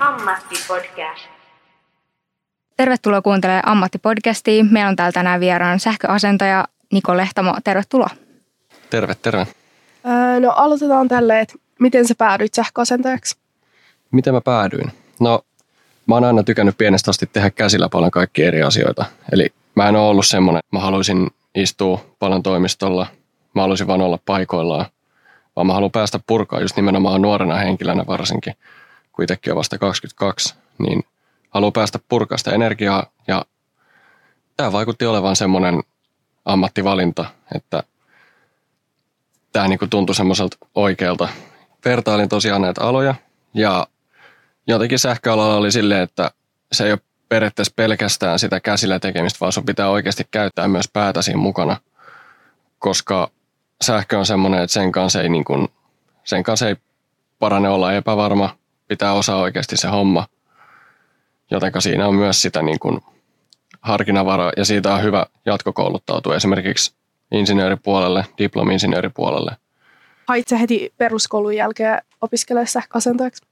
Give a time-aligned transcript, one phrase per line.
[0.00, 1.28] Ammattipodcast.
[2.76, 4.64] Tervetuloa kuuntelemaan Ammattipodcastia.
[4.64, 7.54] Meillä on täällä tänään vieraan sähköasentaja Niko Lehtamo.
[7.64, 8.10] Tervetuloa.
[8.90, 9.59] Terve, terve.
[10.40, 13.36] No aloitetaan tälle, että miten sä päädyit sähköasentajaksi?
[14.10, 14.92] Miten mä päädyin?
[15.20, 15.44] No,
[16.06, 19.04] mä oon aina tykännyt pienestä asti tehdä käsillä paljon kaikkia eri asioita.
[19.32, 23.06] Eli mä en ole ollut semmoinen, mä haluaisin istua paljon toimistolla,
[23.54, 24.86] mä haluaisin vaan olla paikoillaan,
[25.56, 28.54] vaan mä haluan päästä purkaa just nimenomaan nuorena henkilönä varsinkin,
[29.12, 31.04] kun itsekin on vasta 22, niin
[31.50, 33.44] haluan päästä purkaa sitä energiaa ja
[34.56, 35.82] tämä vaikutti olevan semmoinen
[36.44, 37.82] ammattivalinta, että
[39.52, 41.28] tämä niinku tuntui semmoiselta oikealta.
[41.84, 43.14] Vertailin tosiaan näitä aloja
[43.54, 43.86] ja
[44.66, 46.30] jotenkin sähköalalla oli silleen, että
[46.72, 51.22] se ei ole periaatteessa pelkästään sitä käsillä tekemistä, vaan sun pitää oikeasti käyttää myös päätä
[51.22, 51.76] siinä mukana,
[52.78, 53.30] koska
[53.82, 55.68] sähkö on semmoinen, että sen kanssa ei, niin kuin,
[56.24, 56.76] sen kanssa ei
[57.38, 58.56] parane olla epävarma,
[58.88, 60.26] pitää osaa oikeasti se homma,
[61.50, 63.00] jotenka siinä on myös sitä niin kuin
[64.56, 66.99] ja siitä on hyvä jatkokouluttautua esimerkiksi
[67.32, 69.56] insinööripuolelle, diplomi-insinööripuolelle.
[70.28, 73.42] Hait sä heti peruskoulun jälkeen opiskelemaan sähköasentajaksi?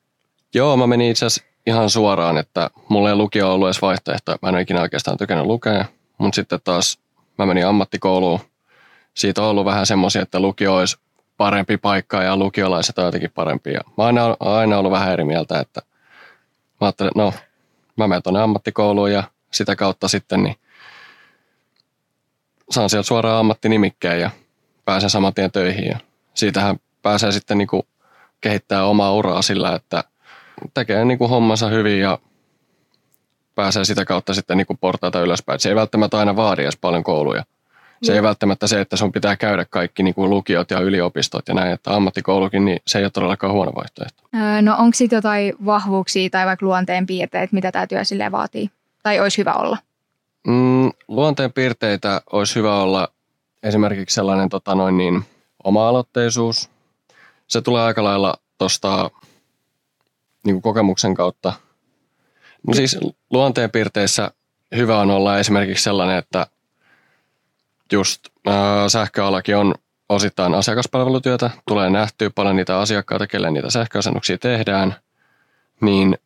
[0.54, 4.36] Joo, mä menin itse asiassa ihan suoraan, että mulla ei lukio ollut edes vaihtoehto.
[4.42, 5.84] Mä en ole ikinä oikeastaan tykännyt lukea,
[6.18, 6.98] mutta sitten taas
[7.38, 8.40] mä menin ammattikouluun.
[9.14, 10.96] Siitä on ollut vähän semmoisia, että lukio olisi
[11.36, 13.80] parempi paikka ja lukiolaiset on jotenkin parempia.
[13.96, 15.82] Mä oon aina, aina ollut vähän eri mieltä, että
[16.80, 17.32] mä ajattelin, että no,
[17.96, 20.56] mä menen tuonne ammattikouluun ja sitä kautta sitten niin
[22.70, 24.30] saan sieltä suoraan ammattinimikkeen ja
[24.84, 25.86] pääsen saman tien töihin.
[25.86, 25.98] Ja
[26.34, 27.82] siitähän pääsee sitten niin kuin
[28.40, 30.04] kehittää omaa uraa sillä, että
[30.74, 32.18] tekee niin kuin hommansa hyvin ja
[33.54, 35.60] pääsee sitä kautta sitten niin kuin portaita ylöspäin.
[35.60, 37.44] Se ei välttämättä aina vaadi edes paljon kouluja.
[38.02, 41.54] Se ei välttämättä se, että sun pitää käydä kaikki niin kuin lukiot ja yliopistot ja
[41.54, 44.22] näin, että ammattikoulukin, niin se ei ole todellakaan huono vaihtoehto.
[44.62, 48.70] No onko sitten jotain vahvuuksia tai vaikka luonteen piirteitä, mitä tämä työ silleen vaatii?
[49.02, 49.78] Tai olisi hyvä olla?
[50.48, 53.08] Mm, luonteen piirteitä olisi hyvä olla
[53.62, 55.24] esimerkiksi sellainen tota noin niin,
[55.64, 56.70] oma-aloitteisuus.
[57.46, 59.10] Se tulee aika lailla tuosta
[60.44, 61.52] niin kokemuksen kautta.
[62.66, 62.98] No siis
[63.30, 64.30] luonteen piirteissä
[64.76, 66.46] hyvä on olla esimerkiksi sellainen, että
[67.92, 68.54] just äh,
[68.88, 69.74] sähköalakin on
[70.08, 74.94] osittain asiakaspalvelutyötä, tulee nähtyä paljon niitä asiakkaita, kelle niitä sähköasennuksia tehdään,
[75.80, 76.18] niin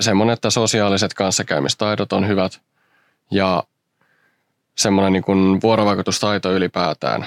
[0.00, 2.60] semmoinen, että sosiaaliset kanssakäymistaidot on hyvät
[3.32, 3.62] ja
[4.78, 7.26] semmoinen niin kuin vuorovaikutustaito ylipäätään.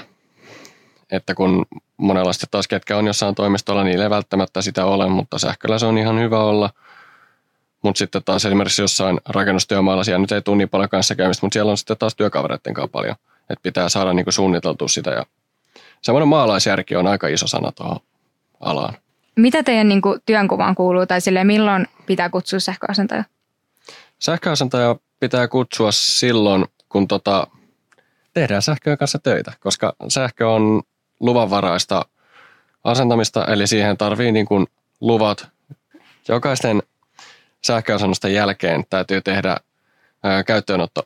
[1.10, 5.78] Että kun monenlaista taas ketkä on jossain toimistolla, niille ei välttämättä sitä ole, mutta sähköllä
[5.78, 6.70] se on ihan hyvä olla.
[7.82, 11.70] Mutta sitten taas esimerkiksi jossain rakennustyömaalla siellä nyt ei tule niin paljon kanssakäymistä, mutta siellä
[11.70, 13.16] on sitten taas työkavereiden kanssa paljon.
[13.40, 15.26] Että pitää saada niin kuin suunniteltua sitä ja
[16.02, 18.00] semmoinen maalaisjärki on aika iso sana tuohon
[18.60, 18.94] alaan.
[19.36, 23.24] Mitä teidän niin kuin, työnkuvaan kuuluu tai silleen, milloin pitää kutsua sähköasentaja?
[24.18, 27.46] Sähköasentaja pitää kutsua silloin, kun tota,
[28.34, 30.82] tehdään sähköön kanssa töitä, koska sähkö on
[31.20, 32.06] luvanvaraista
[32.84, 34.66] asentamista, eli siihen tarvii niin kuin
[35.00, 35.48] luvat.
[36.28, 36.82] Jokaisten
[37.66, 39.56] sähköasennusten jälkeen täytyy tehdä
[40.22, 41.02] ää, käyttöönotto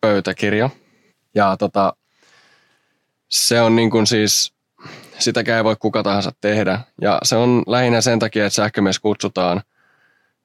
[0.00, 0.70] pöytäkirja.
[1.34, 1.92] Ja tota,
[3.28, 4.52] se on niin kuin siis,
[5.18, 6.80] sitäkään ei voi kuka tahansa tehdä.
[7.00, 9.62] Ja se on lähinnä sen takia, että sähkömies kutsutaan.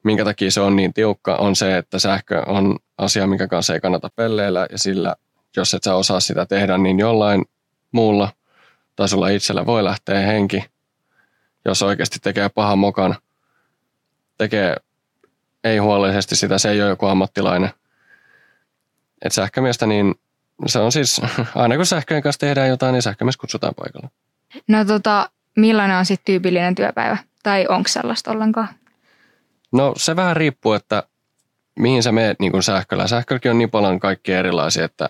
[0.03, 3.79] Minkä takia se on niin tiukka, on se, että sähkö on asia, minkä kanssa ei
[3.79, 4.67] kannata pelleillä.
[4.71, 5.15] Ja sillä,
[5.57, 7.45] jos et sä osaa sitä tehdä, niin jollain
[7.91, 8.29] muulla
[8.95, 10.63] tai sulla itsellä voi lähteä henki,
[11.65, 13.15] jos oikeasti tekee pahan mokan,
[14.37, 14.75] tekee
[15.63, 17.69] ei huolellisesti sitä, se ei ole joku ammattilainen.
[19.21, 20.15] Et sähkömiestä, niin
[20.65, 21.21] se on siis,
[21.55, 24.09] aina kun sähköjen kanssa tehdään jotain, niin sähkömies kutsutaan paikalle.
[24.67, 27.17] No tota, millainen on sitten tyypillinen työpäivä?
[27.43, 28.67] Tai onko sellaista ollenkaan?
[29.73, 31.03] No se vähän riippuu, että
[31.79, 33.07] mihin sä meet niin kuin sähköllä.
[33.07, 35.09] Sähkölläkin on niin paljon kaikkia erilaisia, että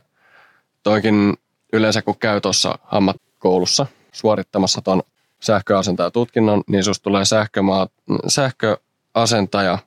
[0.83, 1.33] toikin
[1.73, 5.03] yleensä kun käy tuossa ammattikoulussa suorittamassa tuon
[5.39, 7.87] sähköasentajatutkinnon, niin susta tulee sähkömaa,
[8.27, 9.77] sähköasentaja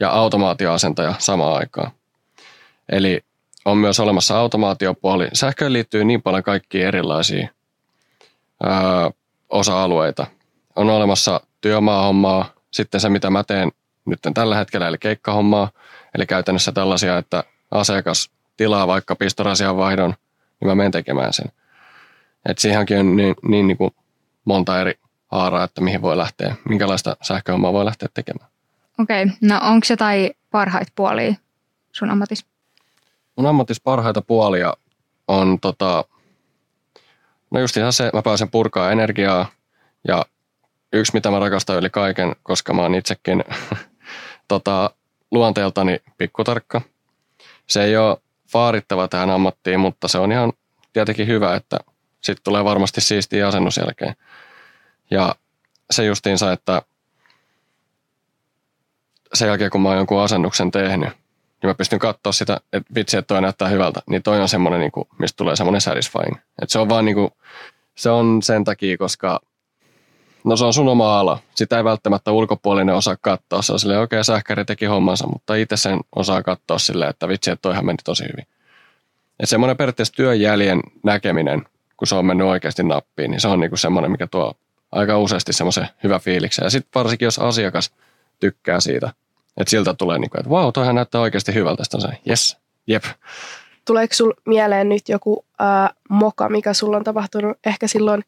[0.00, 1.90] ja automaatioasentaja samaan aikaan.
[2.88, 3.20] Eli
[3.64, 5.28] on myös olemassa automaatiopuoli.
[5.32, 7.48] Sähköön liittyy niin paljon kaikkia erilaisia
[8.62, 9.10] ää,
[9.48, 10.26] osa-alueita.
[10.76, 13.72] On olemassa työmaahommaa, sitten se mitä mä teen
[14.04, 15.70] nyt tällä hetkellä, eli keikkahommaa,
[16.14, 20.14] eli käytännössä tällaisia, että asiakas tilaa vaikka pistorasian vaihdon,
[20.60, 21.52] niin mä menen tekemään sen.
[22.48, 23.90] Et siihenkin on niin, niin, niin kuin
[24.44, 24.94] monta eri
[25.32, 28.50] haara, että mihin voi lähteä, minkälaista sähköhommaa voi lähteä tekemään.
[28.98, 29.36] Okei, okay.
[29.40, 31.34] no onko jotain parhaita puolia
[31.92, 32.46] sun ammatissa?
[33.36, 34.74] Mun ammattis parhaita puolia
[35.28, 36.04] on tota,
[37.50, 39.46] no just ihan se, mä pääsen purkaa energiaa
[40.08, 40.24] ja
[40.92, 43.44] yksi mitä mä rakastan yli kaiken, koska mä oon itsekin
[44.52, 44.90] tota,
[45.30, 46.80] luonteeltani pikkutarkka.
[47.66, 48.16] Se ei ole
[48.54, 50.52] vaarittava tähän ammattiin, mutta se on ihan
[50.92, 51.78] tietenkin hyvä, että
[52.20, 54.14] sitten tulee varmasti siisti asennus jälkeen.
[55.10, 55.34] Ja
[55.90, 56.82] se justiinsa, että
[59.34, 63.16] sen jälkeen kun mä oon jonkun asennuksen tehnyt, niin mä pystyn katsoa sitä, että vitsi,
[63.16, 66.36] että toi näyttää hyvältä, niin toi on semmoinen, niin kuin, mistä tulee semmoinen satisfying.
[66.36, 67.30] Että se on vaan niin kuin,
[67.94, 69.40] se on sen takia, koska
[70.44, 71.38] no se on sun oma ala.
[71.54, 73.62] Sitä ei välttämättä ulkopuolinen osaa katsoa.
[73.62, 77.28] Se on silleen, okei, okay, sähkäri teki hommansa, mutta itse sen osaa katsoa silleen, että
[77.28, 78.46] vitsi, että toihan meni tosi hyvin.
[79.40, 81.66] Että semmoinen periaatteessa työjäljen näkeminen,
[81.96, 84.54] kun se on mennyt oikeasti nappiin, niin se on niinku semmoinen, mikä tuo
[84.92, 86.64] aika useasti semmoisen hyvä fiiliksen.
[86.64, 87.90] Ja sitten varsinkin, jos asiakas
[88.40, 89.12] tykkää siitä,
[89.56, 91.84] että siltä tulee niin kuin, että vau, wow, toihan näyttää oikeasti hyvältä.
[91.84, 92.56] Sitten on se, yes,
[92.86, 93.04] jep.
[93.84, 98.24] Tuleeko sul mieleen nyt joku ää, moka, mikä sulla on tapahtunut ehkä silloin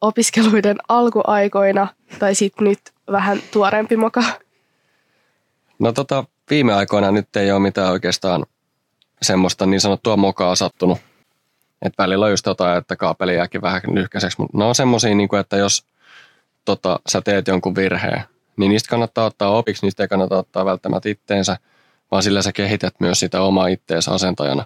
[0.00, 1.86] opiskeluiden alkuaikoina,
[2.18, 2.80] tai sitten nyt
[3.12, 4.22] vähän tuorempi moka?
[5.78, 8.46] No tota, viime aikoina nyt ei ole mitään oikeastaan
[9.22, 10.98] semmoista niin sanottua mokaa sattunut.
[11.82, 15.36] Et välillä on just jotain, että kaapeli jääkin vähän lyhkäiseksi, mutta ne on semmoisia, niin
[15.40, 15.86] että jos
[16.64, 18.22] tota, sä teet jonkun virheen,
[18.56, 21.56] niin niistä kannattaa ottaa opiksi, niistä ei kannata ottaa välttämättä itteensä,
[22.10, 24.64] vaan sillä sä kehität myös sitä omaa itteensä asentajana.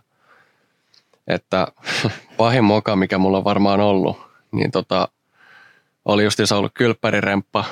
[1.26, 1.66] Että
[2.36, 4.16] pahin moka, mikä mulla on varmaan ollut,
[4.52, 5.08] niin tota,
[6.12, 7.64] oli justiinsa ollut kylppäriremppa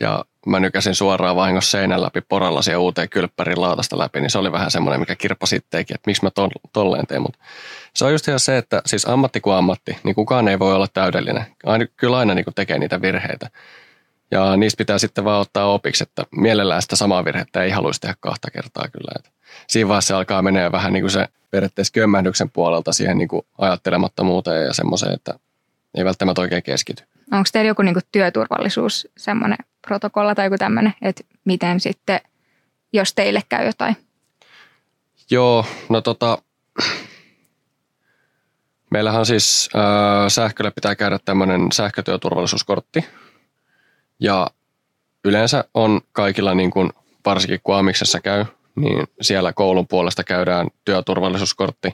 [0.00, 4.38] ja mä nykäsin suoraan vahingossa seinän läpi poralla siihen uuteen kylppärin laatasta läpi, niin se
[4.38, 7.22] oli vähän semmoinen, mikä kirppasi itteekin, että miksi mä ton, tolleen teen.
[7.22, 7.38] Mutta
[7.94, 10.88] se on just ihan se, että siis ammatti kuin ammatti, niin kukaan ei voi olla
[10.92, 11.46] täydellinen.
[11.64, 13.50] Aina, kyllä aina niin tekee niitä virheitä.
[14.30, 18.14] Ja niistä pitää sitten vaan ottaa opiksi, että mielellään sitä samaa virhettä ei haluaisi tehdä
[18.20, 19.12] kahta kertaa kyllä.
[19.16, 19.30] Että
[19.66, 23.42] siinä vaiheessa se alkaa menee vähän niin kuin se periaatteessa kömmähdyksen puolelta siihen niin kuin
[23.58, 25.34] ajattelemattomuuteen ja semmoiseen, että
[25.94, 27.02] ei välttämättä oikein keskity.
[27.32, 32.20] Onko teillä joku niin työturvallisuus, semmoinen protokolla tai joku tämmöinen, että miten sitten,
[32.92, 33.96] jos teille käy jotain?
[35.30, 36.38] Joo, no tota,
[38.90, 39.82] meillähän siis äh,
[40.28, 43.04] sähkölle pitää käydä tämmöinen sähkötyöturvallisuuskortti.
[44.20, 44.46] Ja
[45.24, 46.90] yleensä on kaikilla, niin kuin,
[47.24, 48.44] varsinkin kun Amiksessa käy,
[48.76, 51.90] niin siellä koulun puolesta käydään työturvallisuuskortti.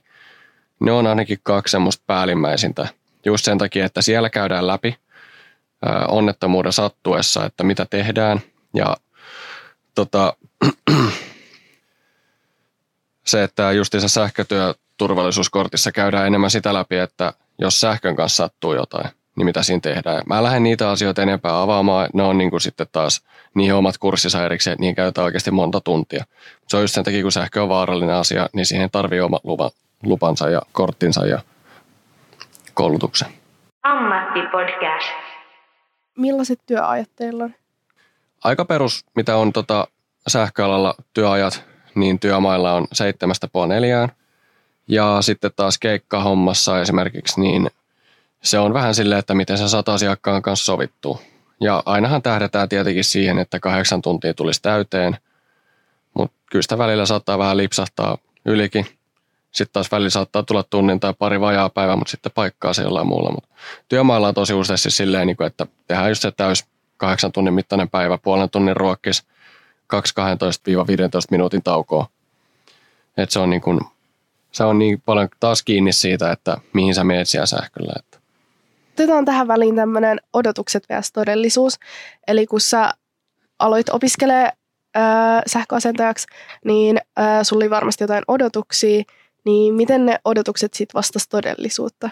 [0.80, 2.88] Ne on ainakin kaksi semmoista päällimmäisintä.
[3.24, 4.96] Just sen takia, että siellä käydään läpi
[6.08, 8.40] onnettomuuden sattuessa, että mitä tehdään.
[8.74, 8.96] Ja
[9.94, 10.36] tota,
[13.24, 19.44] se, että justiinsa sähkötyöturvallisuuskortissa käydään enemmän sitä läpi, että jos sähkön kanssa sattuu jotain, niin
[19.44, 20.22] mitä siinä tehdään.
[20.26, 22.08] Mä lähden niitä asioita enempää avaamaan.
[22.14, 23.22] Ne on niin kuin sitten taas
[23.54, 26.24] niin omat kurssissa erikseen, niihin käytetään oikeasti monta tuntia.
[26.68, 29.70] Se on just sen takia, kun sähkö on vaarallinen asia, niin siihen tarvii oma lupa,
[30.02, 31.40] lupansa ja korttinsa ja
[32.74, 33.28] koulutuksen.
[33.82, 35.21] Ammattipodcast.
[36.18, 37.54] Millaiset työajat teillä on?
[38.44, 39.88] Aika perus, mitä on tota
[40.26, 41.64] sähköalalla työajat,
[41.94, 44.12] niin työmailla on seitsemästä neljään.
[44.88, 47.70] Ja sitten taas keikkahommassa esimerkiksi, niin
[48.42, 51.18] se on vähän silleen, että miten sä saat asiakkaan kanssa sovittua.
[51.60, 55.16] Ja ainahan tähdetään tietenkin siihen, että kahdeksan tuntia tulisi täyteen,
[56.14, 58.86] mutta kyllä sitä välillä saattaa vähän lipsahtaa ylikin.
[59.52, 63.06] Sitten taas välillä saattaa tulla tunnin tai pari vajaa päivä, mutta sitten paikkaa se jollain
[63.06, 63.30] muulla.
[63.30, 63.48] Mutta
[63.88, 66.64] työmailla on tosi useasti silleen, niin että tehdään just se täys
[66.96, 69.22] kahdeksan tunnin mittainen päivä, puolen tunnin ruokkis,
[69.94, 69.96] 2-12-15
[71.30, 72.06] minuutin taukoa.
[73.16, 73.80] Et se on niin kuin,
[74.52, 77.92] se on niin paljon taas kiinni siitä, että mihin sä meet siellä sähköllä.
[78.92, 81.12] Otetaan tähän väliin tämmöinen odotukset vs.
[81.12, 81.78] todellisuus.
[82.28, 82.92] Eli kun sä
[83.58, 84.52] aloit opiskelemaan
[85.46, 86.26] sähköasentajaksi,
[86.64, 89.02] niin äh, sulla oli varmasti jotain odotuksia,
[89.44, 92.10] niin miten ne odotukset sitten vastasi todellisuutta?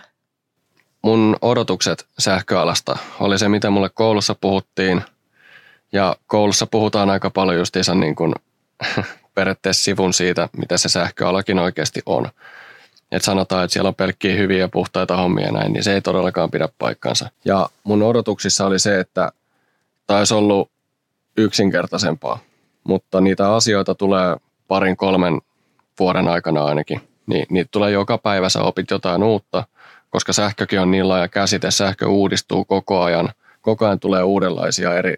[1.02, 5.02] Mun odotukset sähköalasta oli se, mitä mulle koulussa puhuttiin.
[5.92, 8.34] Ja koulussa puhutaan aika paljon justiinsa niin kuin
[9.34, 12.28] periaatteessa sivun siitä, mitä se sähköalakin oikeasti on.
[13.12, 16.00] Että sanotaan, että siellä on pelkkiä hyviä ja puhtaita hommia ja näin, niin se ei
[16.00, 17.30] todellakaan pidä paikkansa.
[17.44, 19.32] Ja mun odotuksissa oli se, että
[20.06, 20.70] taisi ollut
[21.36, 22.38] yksinkertaisempaa,
[22.84, 24.36] mutta niitä asioita tulee
[24.68, 25.40] parin kolmen
[25.98, 29.64] vuoden aikana ainakin niin niitä tulee joka päivä, sä opit jotain uutta,
[30.10, 33.28] koska sähkökin on niin laaja käsite, sähkö uudistuu koko ajan,
[33.60, 35.14] koko ajan tulee uudenlaisia eri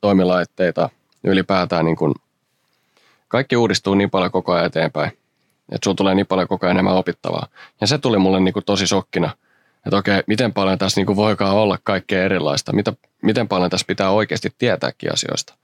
[0.00, 0.88] toimilaitteita,
[1.24, 2.14] ylipäätään niin kuin
[3.28, 5.10] kaikki uudistuu niin paljon koko ajan eteenpäin,
[5.72, 7.46] että sulla tulee niin paljon koko ajan enemmän opittavaa.
[7.80, 9.30] Ja se tuli mulle niin kuin tosi sokkina,
[9.86, 14.10] että okei, miten paljon tässä niin voikaan olla kaikkea erilaista, mitä, miten paljon tässä pitää
[14.10, 15.54] oikeasti tietääkin asioista.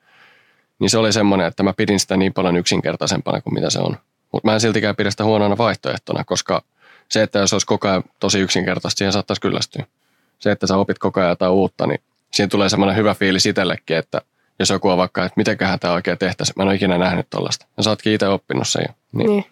[0.79, 3.97] Niin se oli semmoinen, että mä pidin sitä niin paljon yksinkertaisempana kuin mitä se on.
[4.33, 6.63] Mutta mä en siltikään pidä sitä huonona vaihtoehtona, koska
[7.09, 9.85] se, että jos olisi koko ajan tosi yksinkertaista, siihen saattaisi kyllästyä.
[10.39, 12.01] Se, että sä opit koko ajan jotain uutta, niin
[12.33, 14.21] siinä tulee semmoinen hyvä fiilis itsellekin, että
[14.59, 17.67] jos joku on vaikka, että mitenköhän tämä oikein tehtäisiin, mä en ole ikinä nähnyt tuollaista.
[17.77, 18.95] Ja sä ootkin itse oppinut sen jo.
[19.13, 19.31] Niin.
[19.31, 19.45] niin.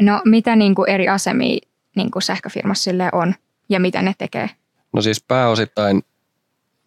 [0.00, 1.58] No mitä niin kuin eri asemia
[1.96, 3.34] niin kuin sähköfirmassa sille on
[3.68, 4.50] ja mitä ne tekee?
[4.92, 6.02] No siis pääosittain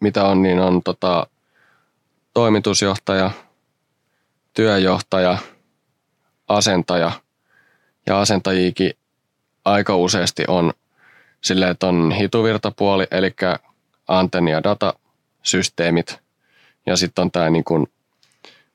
[0.00, 1.26] mitä on, niin on tota,
[2.34, 3.30] toimitusjohtaja,
[4.54, 5.38] työjohtaja,
[6.48, 7.12] asentaja
[8.06, 8.92] ja asentajiikin
[9.64, 10.72] aika useasti on
[11.40, 13.34] silleen, että on hituvirtapuoli, eli
[14.08, 16.18] antenni- ja datasysteemit
[16.86, 17.64] ja sitten on tämä niin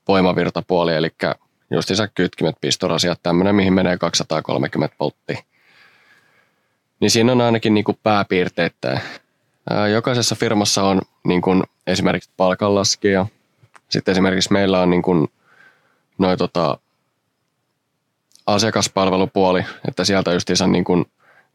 [0.08, 1.10] voimavirtapuoli, eli
[1.72, 5.44] justiinsa kytkimet, pistorasiat, tämmöinen, mihin menee 230 volttia.
[7.00, 9.02] Niin siinä on ainakin niin kuin pääpiirteittäin.
[9.94, 13.26] Jokaisessa firmassa on niin kuin esimerkiksi palkanlaskija.
[13.90, 15.28] Sitten esimerkiksi meillä on niin kuin
[16.18, 16.78] noi tota,
[18.54, 21.06] asiakaspalvelupuoli, että sieltä justiinsa niin kuin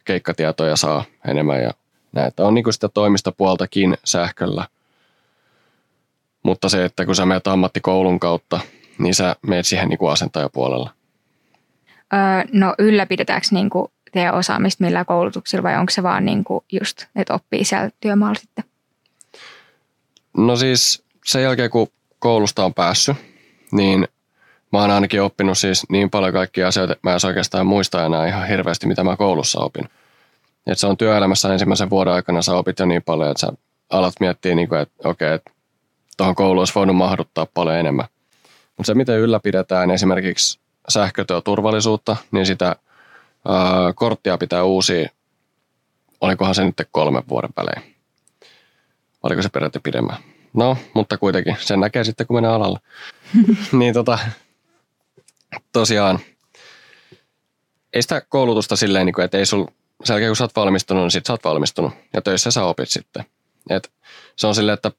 [0.04, 1.70] keikkatietoja saa enemmän ja
[2.12, 4.64] näitä on niin kuin sitä toimistopuoltakin sähköllä.
[6.42, 8.60] Mutta se, että kun sä menet ammattikoulun kautta,
[8.98, 10.90] niin sä menet siihen niin kuin asentajapuolella.
[12.12, 12.18] Öö,
[12.52, 17.04] no ylläpidetäänkö niin kuin teidän osaamista millä koulutuksilla vai onko se vaan niin kuin just,
[17.16, 18.64] että oppii siellä työmaalla sitten?
[20.36, 21.88] No siis sen jälkeen kun
[22.18, 23.16] koulusta on päässyt,
[23.72, 24.08] niin
[24.76, 28.26] mä oon ainakin oppinut siis niin paljon kaikkia asioita, että mä en oikeastaan muista enää
[28.26, 29.88] ihan hirveästi, mitä mä koulussa opin.
[30.66, 33.52] Et se on työelämässä ensimmäisen vuoden aikana sä opit jo niin paljon, että sä
[33.90, 35.50] alat miettiä, niin kuin, että okei, että
[36.16, 38.06] tuohon kouluun olisi voinut mahduttaa paljon enemmän.
[38.76, 45.08] Mutta se, miten ylläpidetään esimerkiksi sähkötyöturvallisuutta, niin sitä ää, korttia pitää uusia,
[46.20, 47.94] olikohan se nyt kolmen vuoden välein.
[49.22, 50.16] Oliko se periaatteessa pidemmän?
[50.54, 52.80] No, mutta kuitenkin, sen näkee sitten, kun menee alalla.
[53.72, 54.18] niin tota,
[55.72, 56.18] tosiaan,
[57.92, 59.66] ei sitä koulutusta silleen, niin että ei sul,
[60.04, 61.92] sen jälkeen kun sä oot valmistunut, niin sit sä oot valmistunut.
[62.14, 63.24] Ja töissä sä opit sitten.
[63.70, 63.92] Et
[64.36, 64.90] se on silleen, että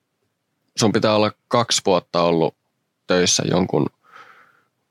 [0.77, 2.55] sun pitää olla kaksi vuotta ollut
[3.07, 3.85] töissä jonkun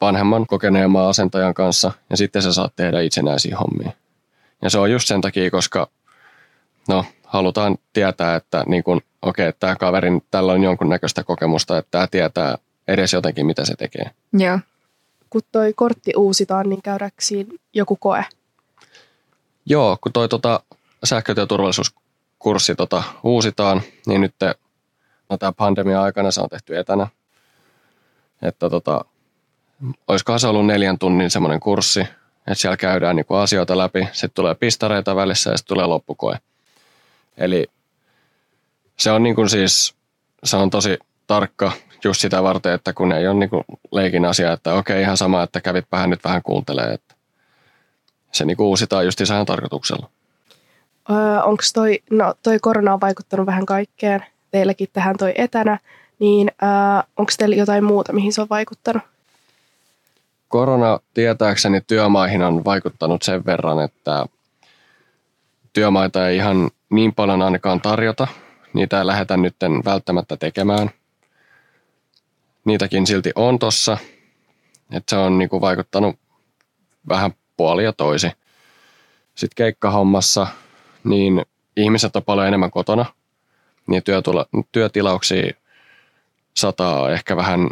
[0.01, 3.93] vanhemman kokeneemman asentajan kanssa ja sitten sä saat tehdä itsenäisiä hommia.
[4.63, 5.89] Ja se on just sen takia, koska
[6.89, 12.07] no, halutaan tietää, että niin kun, okei, tämä kaverin tällä on jonkunnäköistä kokemusta, että tämä
[12.07, 12.59] tietää
[12.89, 14.11] edes jotenkin, mitä se tekee.
[14.33, 14.59] Joo.
[15.31, 18.25] Kun toi kortti uusitaan, niin käydäänkö siinä joku koe?
[19.67, 20.61] Joo, kun toi tota,
[21.05, 24.35] sähkötyöturvallisuuskurssi tota, uusitaan, niin nyt
[25.31, 27.07] no, tämä pandemia aikana se on tehty etänä.
[28.43, 29.05] Että tota,
[30.09, 34.55] olisikohan se ollut neljän tunnin semmoinen kurssi, että siellä käydään niinku asioita läpi, sitten tulee
[34.55, 36.39] pistareita välissä ja sitten tulee loppukoe.
[37.37, 37.67] Eli
[38.97, 39.95] se on niin kuin siis,
[40.45, 41.73] se on tosi tarkka
[42.05, 43.51] just sitä varten, että kun ei ole niin
[43.93, 47.15] leikin asia, että okei ihan sama, että kävit vähän nyt vähän kuuntelee, että
[48.33, 50.09] se niin kuin uusitaan just ihan tarkoituksella.
[51.11, 55.79] Öö, Onko toi, no toi korona on vaikuttanut vähän kaikkeen, teilläkin tähän toi etänä,
[56.19, 56.69] niin öö,
[57.17, 59.03] onko teillä jotain muuta, mihin se on vaikuttanut?
[60.49, 64.27] Korona tietääkseni työmaihin on vaikuttanut sen verran, että
[65.73, 68.27] työmaita ei ihan niin paljon ainakaan tarjota.
[68.73, 70.91] Niitä ei lähdetä nyt välttämättä tekemään.
[72.67, 73.99] Niitäkin silti on tossa.
[74.93, 76.17] Että se on niinku vaikuttanut
[77.09, 78.31] vähän puoli ja toisi.
[79.35, 80.47] Sitten keikkahommassa,
[81.05, 81.47] niin
[81.77, 83.05] ihmiset on paljon enemmän kotona.
[83.87, 85.53] Niin työtula, työtilauksia
[86.57, 87.71] sataa ehkä vähän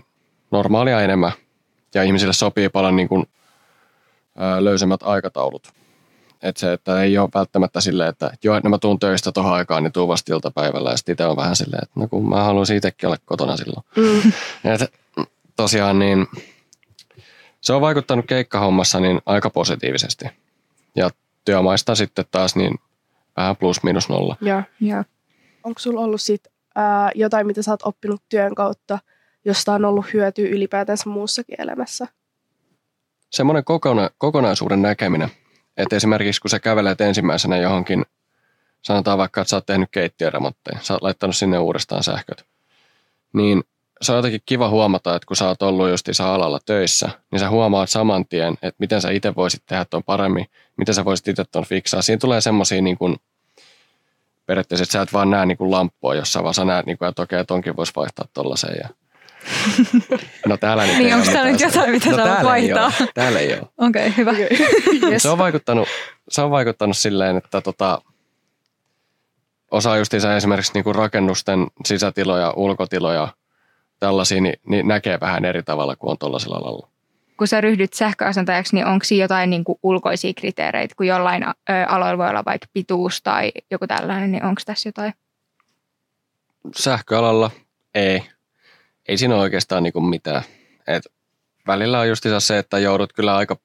[0.51, 1.33] normaalia enemmän.
[1.95, 3.27] Ja ihmisille sopii paljon niin kuin,
[4.61, 5.73] löysemmät aikataulut.
[6.45, 9.83] Että se, että ei ole välttämättä silleen, että joo, että mä tuun töistä tuohon aikaan,
[9.83, 10.91] niin tuu vasta iltapäivällä.
[10.91, 13.87] Ja sitten itse on vähän silleen, että no kun mä haluaisin itsekin olla kotona silloin.
[13.97, 14.33] Mm.
[14.65, 14.93] Et,
[15.57, 16.27] tosiaan niin
[17.61, 20.25] se on vaikuttanut keikkahommassa niin aika positiivisesti.
[20.97, 21.11] Ja
[21.45, 22.75] työmaista sitten taas niin
[23.37, 24.37] vähän plus minus nolla.
[24.41, 24.63] Joo.
[24.81, 25.05] Ja.
[25.65, 28.99] Onko sulla ollut sit, ää, jotain, mitä sä oot oppinut työn kautta,
[29.45, 32.07] josta on ollut hyötyä ylipäätänsä muussakin elämässä?
[33.31, 35.31] Semmoinen kokona- kokonaisuuden näkeminen–
[35.77, 38.05] että esimerkiksi kun sä kävelet ensimmäisenä johonkin,
[38.83, 42.47] sanotaan vaikka, että sä oot tehnyt keittiöremontteja, sä oot laittanut sinne uudestaan sähköt,
[43.33, 43.65] niin
[44.03, 47.51] se on jotenkin kiva huomata, että kun sä oot ollut justiinsa alalla töissä, niin sä
[47.51, 51.45] huomaat saman tien, että miten sä itse voisit tehdä tuon paremmin, miten sä voisit itse
[51.45, 52.03] tuon fiksaa.
[52.03, 53.17] Siinä tulee semmoisia niin kuin,
[54.47, 57.09] periaatteessa, että sä et vaan näe niin kuin lamppua, jossa vaan sä näet, niin kuin,
[57.09, 58.89] että okei, okay, tonkin voisi vaihtaa tollaiseen
[60.47, 62.93] No täällä nyt Niin onko täällä nyt jotain, mitä no, sä vaihtaa?
[63.01, 63.63] Ei täällä ei ole.
[63.79, 64.33] Okei, okay, hyvä.
[65.11, 65.23] yes.
[65.23, 65.89] se, on vaikuttanut,
[66.29, 68.03] se on vaikuttanut silleen, että tota,
[69.71, 73.29] osaa justiinsa esimerkiksi niin kuin rakennusten sisätiloja, ulkotiloja,
[74.01, 76.89] tällaisia, niin, niin näkee vähän eri tavalla kuin on tuollaisella alalla.
[77.39, 81.45] Kun sä ryhdyt sähköasentajaksi, niin onko siinä jotain niin kuin ulkoisia kriteereitä, kun jollain
[81.89, 85.15] aloilla voi olla vaikka pituus tai joku tällainen, niin onko tässä jotain?
[86.77, 87.51] Sähköalalla
[87.95, 88.23] ei.
[89.09, 90.43] Ei siinä ole oikeastaan niin kuin mitään.
[90.87, 91.07] Et
[91.67, 93.57] välillä on justiinsa se, että joudut kyllä aika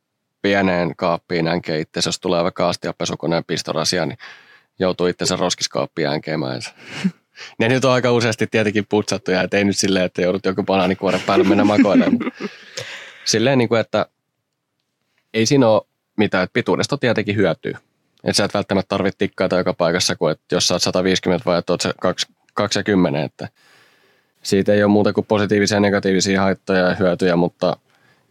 [0.42, 4.18] pieneen kaappiin änkeä itse, jos tulee vaikka astiapesukoneen pistorasia, niin
[4.80, 6.62] joutuu itsensä roskiskaappiin änkeämään.
[7.60, 11.22] Ne nyt on aika useasti tietenkin putsattuja, että ei nyt silleen, että joudut joku banaanikuoren
[11.26, 12.32] päälle mennä makoilemaan.
[13.26, 14.06] silleen, niin kuin, että
[15.34, 15.82] ei siinä ole
[16.18, 17.74] mitään, että pituudesta tietenkin hyötyy.
[18.24, 21.56] Että sä et välttämättä tarvitse tikkaita joka paikassa, kuin että jos sä oot 150 vai
[21.56, 21.84] oot
[22.54, 23.50] 20, että
[24.44, 27.78] siitä ei ole muuta kuin positiivisia ja negatiivisia haittoja ja hyötyjä, mutta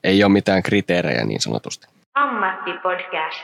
[0.05, 1.87] ei ole mitään kriteerejä niin sanotusti.
[2.15, 3.41] Ammattipodcast.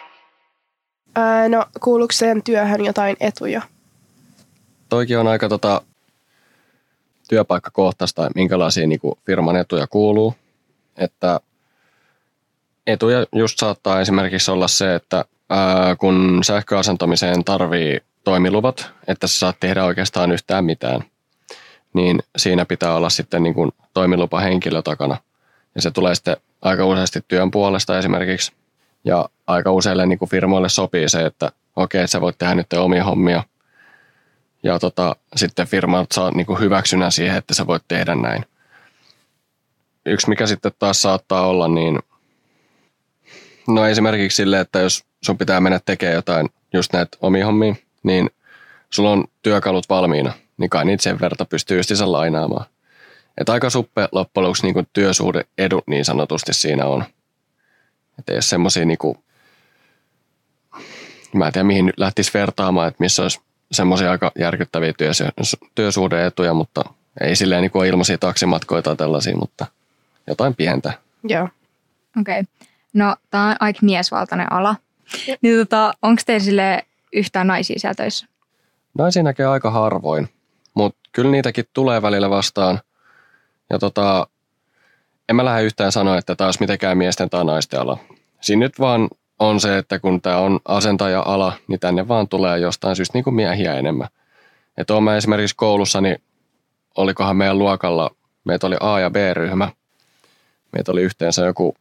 [1.18, 3.62] Öö, no, kuuluuko sen työhön jotain etuja?
[4.88, 5.82] Toikin on aika tota,
[7.28, 10.34] työpaikkakohtaista, minkälaisia niin kuin firman etuja kuuluu.
[10.96, 11.40] Että
[12.86, 19.56] etuja just saattaa esimerkiksi olla se, että ää, kun sähköasentamiseen tarvii toimiluvat, että sä saat
[19.60, 21.04] tehdä oikeastaan yhtään mitään,
[21.94, 25.16] niin siinä pitää olla sitten niin kuin toimilupahenkilö takana.
[25.74, 28.52] Ja se tulee sitten aika useasti työn puolesta esimerkiksi.
[29.04, 32.72] Ja aika useille niin kuin firmoille sopii se, että okei, okay, sä voit tehdä nyt
[32.72, 33.42] omia hommia.
[34.62, 38.44] Ja tota, sitten firmat saa niin kuin hyväksynnän siihen, että sä voit tehdä näin.
[40.06, 41.98] Yksi, mikä sitten taas saattaa olla, niin
[43.68, 48.30] no esimerkiksi sille, että jos sun pitää mennä tekemään jotain just näitä omia hommia, niin
[48.90, 52.66] sulla on työkalut valmiina, niin kai niitä sen verta pystyy justiinsa lainaamaan.
[53.38, 57.04] Että aika suppe loppujen lopuksi niin työsuhde edut niin sanotusti siinä on.
[58.18, 59.18] Että ei ole semmoisia niin kuin,
[61.32, 63.40] mä en tiedä mihin nyt lähtisi vertaamaan, että missä olisi
[63.72, 64.92] semmoisia aika järkyttäviä
[65.74, 66.84] työsuhdeetuja, mutta
[67.20, 69.66] ei silleen niin kuin ilmaisia taksimatkoja tai tällaisia, mutta
[70.26, 70.92] jotain pientä.
[71.24, 71.48] Joo.
[72.20, 72.40] Okei.
[72.40, 72.44] Okay.
[72.92, 74.76] No, tämä on aika miesvaltainen ala.
[75.42, 78.26] Niin tota, onko teillä yhtään naisia siellä töissä?
[78.98, 80.28] Naisia näkee aika harvoin,
[81.14, 82.80] kyllä niitäkin tulee välillä vastaan.
[83.70, 84.26] Ja tota,
[85.28, 87.98] en mä lähde yhtään sanoa, että taas mitenkään miesten tai naisten ala.
[88.40, 92.96] Siinä nyt vaan on se, että kun tämä on asentaja-ala, niin tänne vaan tulee jostain
[92.96, 94.08] syystä niin kuin miehiä enemmän.
[94.76, 96.22] Että mä esimerkiksi koulussa, niin
[96.96, 98.10] olikohan meidän luokalla,
[98.44, 99.68] meitä oli A- ja B-ryhmä.
[100.72, 101.76] Meitä oli yhteensä joku,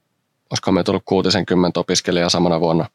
[0.50, 2.90] olisiko meitä ollut 60 opiskelijaa samana vuonna,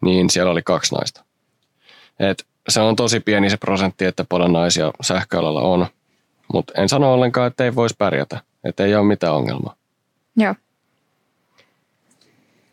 [0.00, 1.24] niin siellä oli kaksi naista.
[2.20, 5.86] Et se on tosi pieni se prosentti, että paljon naisia sähköalalla on,
[6.52, 9.74] mutta en sano ollenkaan, että ei voisi pärjätä, että ei ole mitään ongelmaa.
[10.36, 10.54] Joo.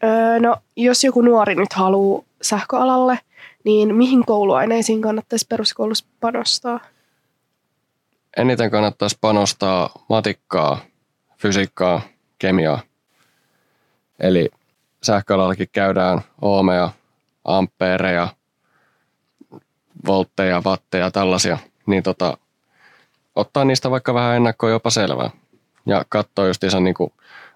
[0.03, 3.19] Öö, no, jos joku nuori nyt haluaa sähköalalle,
[3.63, 6.79] niin mihin kouluaineisiin kannattaisi peruskoulussa panostaa?
[8.37, 10.77] Eniten kannattaisi panostaa matikkaa,
[11.37, 12.01] fysiikkaa,
[12.39, 12.79] kemiaa.
[14.19, 14.49] Eli
[15.03, 16.89] sähköalallakin käydään ohmeja,
[17.45, 18.27] ampeereja,
[20.07, 21.57] voltteja, watteja, tällaisia.
[21.85, 22.37] Niin tota,
[23.35, 25.29] ottaa niistä vaikka vähän ennakkoa jopa selvää.
[25.85, 26.95] Ja katsoa justiinsa niin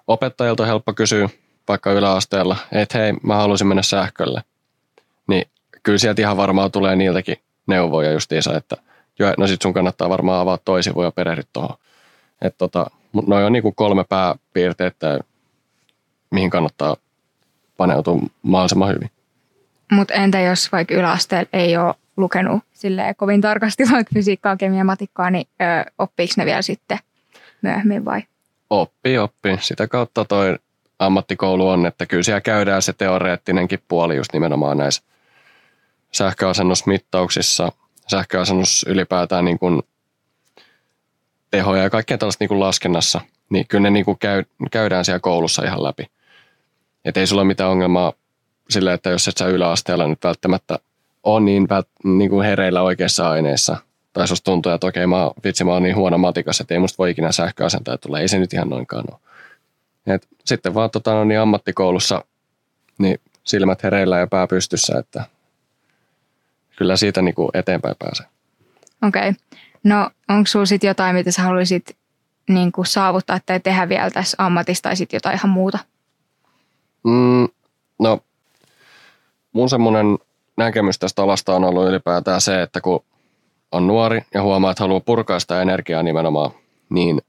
[0.07, 1.29] opettajilta on helppo kysyä,
[1.67, 4.43] vaikka yläasteella, että hei, mä haluaisin mennä sähkölle.
[5.27, 5.45] Niin
[5.83, 8.77] kyllä sieltä ihan varmaan tulee niiltäkin neuvoja justiinsa, että
[9.19, 11.77] joo, no sit sun kannattaa varmaan avaa toisivuja ja perehdyä tuohon.
[12.41, 15.19] Että tota, mutta noin on niin kuin kolme pääpiirteitä,
[16.31, 16.95] mihin kannattaa
[17.77, 19.11] paneutua mahdollisimman hyvin.
[19.91, 25.29] Mutta entä jos vaikka yläasteella ei ole lukenut silleen kovin tarkasti vaikka fysiikkaa, kemiaa, matikkaa,
[25.29, 26.99] niin ö, oppiiko ne vielä sitten
[27.61, 28.23] myöhemmin vai?
[28.69, 29.57] Oppi, oppi.
[29.61, 30.55] Sitä kautta toi
[30.99, 35.03] ammattikoulu on, että kyllä siellä käydään se teoreettinenkin puoli just nimenomaan näissä
[36.11, 37.71] sähköasennusmittauksissa,
[38.07, 39.83] sähköasennus ylipäätään niin kuin
[41.51, 45.19] tehoja ja kaikkea tällaista niin kuin laskennassa, niin kyllä ne niin kuin käy, käydään siellä
[45.19, 46.07] koulussa ihan läpi.
[47.05, 48.13] Että ei sulla ole mitään ongelmaa
[48.69, 50.79] sille, että jos et sä yläasteella nyt välttämättä
[51.27, 53.77] on niin, vält, niin kuin hereillä oikeassa aineessa,
[54.13, 56.97] tai jos tuntuu, että okei, mä, vitsi, mä oon niin huono matikassa, että ei musta
[56.97, 58.19] voi ikinä sähköasentaa tulla.
[58.19, 59.19] Ei se nyt ihan noinkaan ole.
[60.15, 62.25] Et sitten vaan tota, no, niin ammattikoulussa
[62.97, 65.23] niin silmät hereillä ja pää pystyssä, että
[66.75, 68.25] kyllä siitä niin kuin eteenpäin pääsee.
[69.07, 69.29] Okei.
[69.29, 69.33] Okay.
[69.83, 71.97] No onko sinulla sitten jotain, mitä sä haluaisit
[72.49, 75.79] niin kuin saavuttaa tai tehdä vielä tässä ammatissa tai sitten jotain ihan muuta?
[77.03, 77.47] Mm,
[77.99, 78.19] no
[79.53, 80.17] mun semmoinen
[80.57, 83.03] näkemys tästä alasta on ollut ylipäätään se, että kun
[83.71, 86.51] on nuori ja huomaa, että haluaa purkaa sitä energiaa nimenomaan,
[86.89, 87.21] niin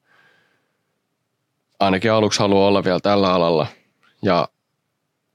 [1.80, 3.66] ainakin aluksi haluaa olla vielä tällä alalla.
[4.22, 4.48] Ja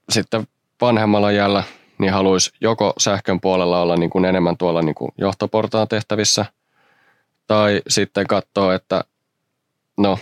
[0.09, 0.47] sitten
[0.81, 1.63] vanhemmalla jällä
[1.97, 6.45] niin haluaisi joko sähkön puolella olla niin kuin enemmän tuolla niin kuin johtoportaan tehtävissä,
[7.47, 9.03] tai sitten katsoa, että
[9.97, 10.19] no,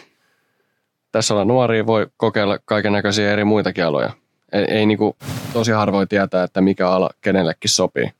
[1.12, 4.13] tässä olla nuoria, voi kokeilla kaiken näköisiä eri muitakin aloja.
[4.51, 5.15] Ei, ei niin kuin,
[5.53, 8.11] tosi harvoin tietää, että mikä ala kenellekin sopii.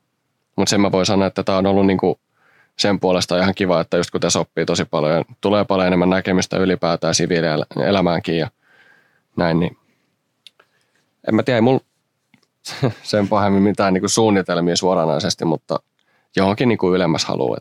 [0.56, 2.18] Mutta sen mä voin sanoa, että tämä on ollut niin kuin
[2.76, 6.10] sen puolesta ihan kiva, että just kun tässä oppii tosi paljon ja tulee paljon enemmän
[6.10, 8.50] näkemystä ylipäätään siviilielämäänkin ja
[9.36, 9.76] näin, niin
[11.28, 11.80] en mä tiedä, ei mulla
[13.02, 15.80] sen pahemmin mitään niin kuin suunnitelmia suoranaisesti, mutta
[16.36, 17.58] johonkin niin kuin ylemmäs haluaa.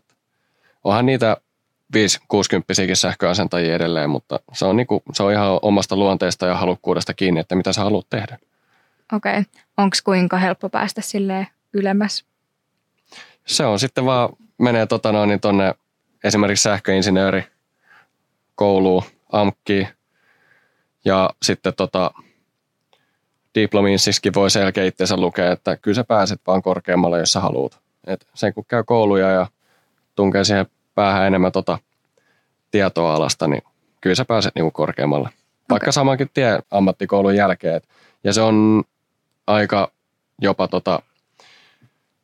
[0.83, 1.37] Onhan niitä
[1.97, 1.99] 5-60
[2.93, 7.39] sähköasentajia edelleen, mutta se on, niin kuin, se on ihan omasta luonteesta ja halukkuudesta kiinni,
[7.39, 8.37] että mitä sä haluat tehdä.
[9.13, 9.31] Okei.
[9.31, 9.43] Okay.
[9.77, 12.25] Onko kuinka helppo päästä sille ylemmäs?
[13.45, 15.73] Se on sitten vaan, menee tota noin, niin tonne
[16.23, 17.43] esimerkiksi sähköinsinööri
[18.55, 19.87] kouluun, AMKkiin
[21.05, 22.11] ja sitten tota,
[23.55, 27.79] diplomiinsiskin voi selkeä itseensä lukea, että kyllä sä pääset vaan korkeammalle, jos sä haluat.
[28.07, 29.47] Et sen kun käy kouluja ja
[30.15, 31.77] tunkee siihen päähän enemmän tota
[32.71, 33.61] tietoa alasta, niin
[34.01, 35.29] kyllä sä pääset niinku korkeammalle.
[35.69, 35.91] Vaikka okay.
[35.91, 37.81] samankin tie ammattikoulun jälkeen.
[38.23, 38.83] Ja se on
[39.47, 39.91] aika
[40.41, 40.99] jopa tota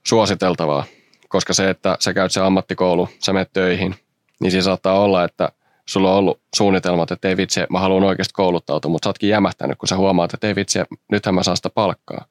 [0.03, 0.83] suositeltavaa,
[1.27, 3.95] koska se, että sä käyt se ammattikoulu, sä menet töihin,
[4.39, 5.51] niin siinä saattaa olla, että
[5.85, 9.77] sulla on ollut suunnitelmat, että ei vitsi, mä haluan oikeasti kouluttautua, mutta sä ootkin jämähtänyt,
[9.77, 10.79] kun sä huomaat, että ei vitsi,
[11.11, 12.25] nythän mä saan sitä palkkaa.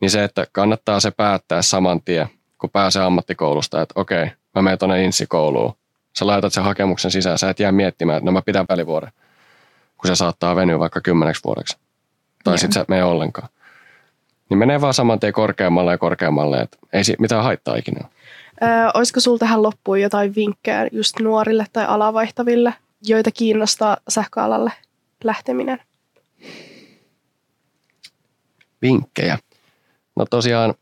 [0.00, 2.26] Niin se, että kannattaa se päättää saman tien,
[2.58, 5.76] kun pääsee ammattikoulusta, että okei, mä menen tuonne insikouluun.
[6.18, 9.12] Sä laitat sen hakemuksen sisään, sä et jää miettimään, että no mä pidän välivuoden,
[9.96, 11.76] kun se saattaa venyä vaikka kymmeneksi vuodeksi.
[12.44, 13.48] Tai sitten sä et mene ollenkaan.
[14.48, 18.10] Niin menee vaan saman tien korkeammalle ja korkeammalle, että ei mitään haittaa ikinä ole.
[18.62, 24.72] Ö, olisiko sinulla tähän loppuun jotain vinkkejä just nuorille tai alavaihtaville, joita kiinnostaa sähköalalle
[25.24, 25.80] lähteminen?
[28.82, 29.38] Vinkkejä.
[30.16, 30.74] No tosiaan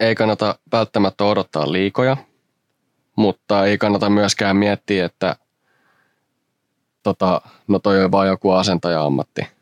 [0.00, 2.16] ei kannata välttämättä odottaa liikoja,
[3.16, 5.36] mutta ei kannata myöskään miettiä, että
[7.02, 9.53] tota, no toi on vaan joku asentaja-ammatti.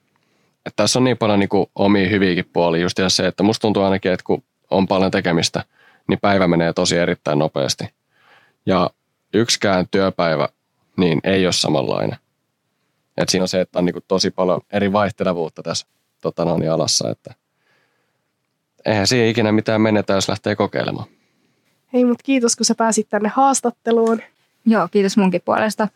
[0.67, 2.83] Et tässä on niin paljon niin kuin omia hyviäkin puolia.
[2.83, 5.65] Just se, että musta tuntuu ainakin, että kun on paljon tekemistä,
[6.09, 7.85] niin päivä menee tosi erittäin nopeasti.
[8.67, 8.91] Ja
[9.35, 10.49] yksikään työpäivä
[10.97, 12.17] niin ei ole samanlainen.
[13.17, 15.87] Et siinä on se, että on niin kuin tosi paljon eri vaihtelevuutta tässä
[16.21, 17.35] tota noin, alassa, että
[18.87, 21.07] eihän siihen ikinä mitään menetä, jos lähtee kokeilemaan.
[21.93, 24.23] Hei, mutta kiitos, kun sä pääsit tänne haastatteluun.
[24.67, 25.89] Joo, kiitos munkin puolesta.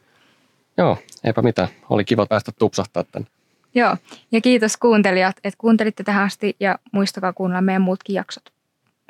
[0.79, 1.69] Joo, eipä mitään.
[1.91, 3.29] Oli kiva päästä tupsahtaa tänne.
[3.77, 3.97] Joo,
[4.33, 8.43] ja kiitos kuuntelijat, että kuuntelitte tähän asti ja muistakaa kuunnella meidän muutkin jaksot.